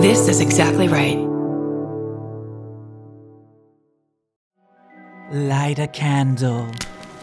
This 0.00 0.28
is 0.28 0.40
exactly 0.40 0.88
right. 0.88 1.18
Light 5.30 5.78
a 5.78 5.88
candle. 5.88 6.70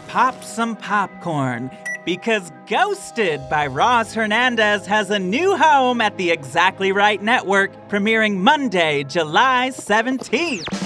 Pop 0.06 0.44
some 0.44 0.76
popcorn. 0.76 1.72
Because 2.04 2.52
Ghosted 2.68 3.40
by 3.50 3.66
Roz 3.66 4.14
Hernandez 4.14 4.86
has 4.86 5.10
a 5.10 5.18
new 5.18 5.56
home 5.56 6.00
at 6.00 6.16
the 6.18 6.30
Exactly 6.30 6.92
Right 6.92 7.20
Network, 7.20 7.72
premiering 7.88 8.36
Monday, 8.36 9.02
July 9.02 9.70
17th. 9.72 10.77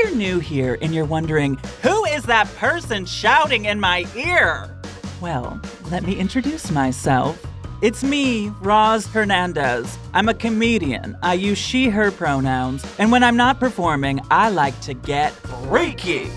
You're 0.00 0.14
new 0.14 0.38
here 0.38 0.78
and 0.80 0.94
you're 0.94 1.04
wondering, 1.04 1.58
who 1.82 2.04
is 2.06 2.22
that 2.24 2.46
person 2.56 3.04
shouting 3.04 3.66
in 3.66 3.78
my 3.78 4.06
ear? 4.16 4.74
Well, 5.20 5.60
let 5.90 6.04
me 6.04 6.14
introduce 6.14 6.70
myself. 6.70 7.44
It's 7.82 8.02
me, 8.02 8.48
Roz 8.60 9.06
Hernandez. 9.06 9.98
I'm 10.14 10.28
a 10.28 10.34
comedian. 10.34 11.16
I 11.22 11.34
use 11.34 11.58
she, 11.58 11.88
her 11.88 12.10
pronouns. 12.10 12.84
And 12.98 13.10
when 13.10 13.22
I'm 13.22 13.36
not 13.36 13.58
performing, 13.58 14.20
I 14.30 14.50
like 14.50 14.78
to 14.82 14.94
get 14.94 15.32
freaky. 15.32 16.30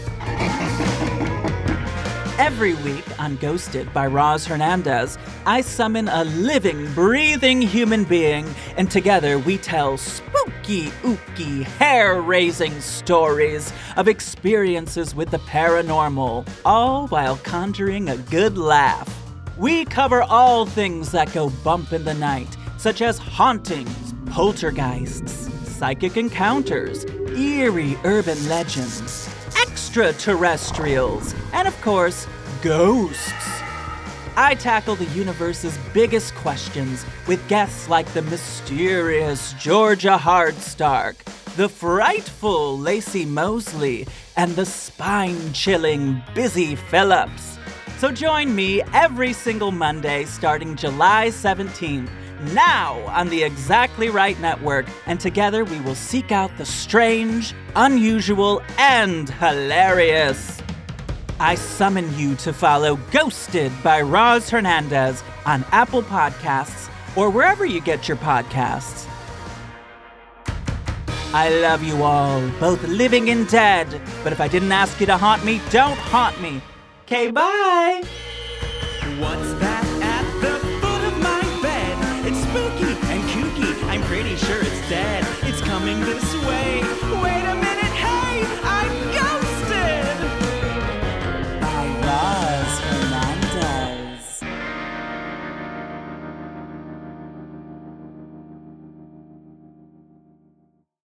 Every 2.40 2.74
week 2.76 3.06
on 3.20 3.38
Ghosted 3.38 3.94
by 3.94 4.08
Roz 4.08 4.46
Hernandez, 4.46 5.18
I 5.46 5.62
summon 5.62 6.08
a 6.10 6.24
living, 6.26 6.92
breathing 6.94 7.62
human 7.62 8.04
being, 8.04 8.46
and 8.76 8.90
together 8.90 9.38
we 9.38 9.58
tell 9.58 9.98
spooky, 10.64 10.88
ooky, 11.04 11.64
hair 11.64 12.22
raising 12.22 12.80
stories 12.80 13.74
of 13.98 14.08
experiences 14.08 15.14
with 15.14 15.30
the 15.30 15.40
paranormal, 15.40 16.48
all 16.64 17.08
while 17.08 17.36
conjuring 17.38 18.08
a 18.10 18.18
good 18.18 18.58
laugh. 18.58 19.10
We 19.58 19.84
cover 19.86 20.24
all 20.24 20.66
things 20.66 21.12
that 21.12 21.34
go 21.34 21.50
bump 21.64 21.92
in 21.92 22.06
the 22.06 22.14
night, 22.14 22.56
such 22.78 23.02
as 23.02 23.18
hauntings, 23.18 24.14
poltergeists, 24.28 25.50
psychic 25.70 26.16
encounters, 26.16 27.06
eerie 27.36 27.98
urban 28.06 28.48
legends, 28.48 29.30
extraterrestrials, 29.62 31.36
and 31.52 31.68
of 31.68 31.82
course, 31.82 32.26
ghosts. 32.62 33.43
I 34.36 34.56
tackle 34.56 34.96
the 34.96 35.06
universe's 35.06 35.78
biggest 35.94 36.34
questions 36.34 37.06
with 37.28 37.48
guests 37.48 37.88
like 37.88 38.12
the 38.14 38.24
mysterious 38.24 39.54
Georgia 39.60 40.18
Hardstark, 40.20 41.18
the 41.56 41.70
frightful 41.70 42.80
Laci 42.80 43.28
Mosley, 43.28 44.08
and 44.36 44.56
the 44.56 44.66
spine 44.66 45.54
chilling 45.54 46.24
Busy 46.34 46.76
Philipps. 46.76 47.60
So 48.00 48.12
join 48.12 48.56
me 48.56 48.82
every 48.92 49.34
single 49.34 49.72
Monday 49.72 50.26
starting 50.26 50.76
July 50.76 51.28
17th, 51.28 52.10
now 52.54 53.02
on 53.10 53.30
the 53.30 53.44
Exactly 53.44 54.10
Right 54.10 54.40
Network, 54.40 54.88
and 55.06 55.20
together 55.20 55.64
we 55.64 55.80
will 55.82 55.94
seek 55.94 56.32
out 56.32 56.50
the 56.58 56.66
strange, 56.66 57.54
unusual, 57.76 58.64
and 58.80 59.30
hilarious. 59.30 60.63
I 61.44 61.56
summon 61.56 62.18
you 62.18 62.36
to 62.36 62.54
follow 62.54 62.96
Ghosted 63.12 63.74
by 63.84 64.02
Roz 64.02 64.50
Hernandez 64.50 65.22
on 65.46 65.66
Apple 65.74 66.02
Podcasts 66.02 66.90
or 67.18 67.30
wherever 67.30 67.66
you 67.66 67.82
get 67.82 68.08
your 68.08 68.16
podcasts. 68.16 69.06
I 71.34 71.50
love 71.60 71.84
you 71.84 72.02
all, 72.02 72.48
both 72.62 72.82
living 72.88 73.30
and 73.30 73.46
dead, 73.50 73.90
but 74.24 74.32
if 74.32 74.40
I 74.40 74.48
didn't 74.48 74.72
ask 74.72 75.02
you 75.02 75.06
to 75.08 75.18
haunt 75.18 75.44
me, 75.44 75.60
don't 75.70 75.98
haunt 75.98 76.40
me. 76.42 76.62
Okay, 77.04 77.30
bye! 77.30 78.02
What's 79.20 79.54
that 79.56 79.84
at 80.02 80.24
the 80.40 80.58
foot 80.80 81.04
of 81.04 81.18
my 81.22 81.42
bed? 81.62 82.26
It's 82.26 82.40
spooky 82.40 82.94
and 83.12 83.22
kooky, 83.32 83.84
I'm 83.90 84.02
pretty 84.04 84.38
sure. 84.38 84.63